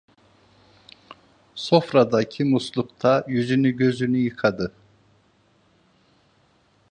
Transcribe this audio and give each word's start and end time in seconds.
Sofradaki 1.55 2.43
muslukta 2.43 3.23
yüzünü, 3.27 3.71
gözünü 3.71 4.17
yıkadı. 4.17 4.73